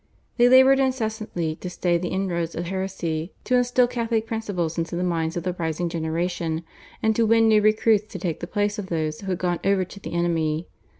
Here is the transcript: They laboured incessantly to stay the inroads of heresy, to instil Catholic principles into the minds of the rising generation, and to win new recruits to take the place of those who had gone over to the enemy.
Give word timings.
They 0.37 0.49
laboured 0.49 0.79
incessantly 0.79 1.57
to 1.57 1.69
stay 1.69 1.95
the 1.99 2.07
inroads 2.07 2.55
of 2.55 2.65
heresy, 2.65 3.33
to 3.43 3.55
instil 3.55 3.85
Catholic 3.85 4.25
principles 4.25 4.75
into 4.79 4.95
the 4.95 5.03
minds 5.03 5.37
of 5.37 5.43
the 5.43 5.53
rising 5.59 5.89
generation, 5.89 6.63
and 7.03 7.15
to 7.15 7.23
win 7.27 7.47
new 7.47 7.61
recruits 7.61 8.07
to 8.13 8.17
take 8.17 8.39
the 8.39 8.47
place 8.47 8.79
of 8.79 8.87
those 8.87 9.21
who 9.21 9.27
had 9.27 9.37
gone 9.37 9.59
over 9.63 9.85
to 9.85 9.99
the 9.99 10.13
enemy. 10.13 10.67